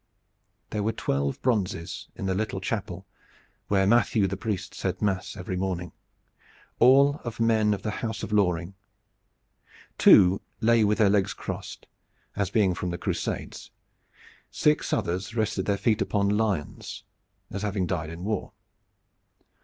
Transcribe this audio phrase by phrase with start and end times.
[0.71, 3.05] There were twelve bronzes in the little chapel
[3.67, 5.91] where Matthew the priest said mass every morning,
[6.79, 8.73] all of men of the house of Loring.
[9.99, 11.85] Two lay with their legs crossed,
[12.35, 13.69] as being from the Crusades.
[14.49, 17.03] Six others rested their feet upon lions,
[17.51, 18.53] as having died in war.